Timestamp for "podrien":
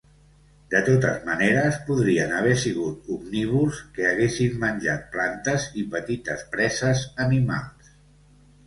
1.89-2.33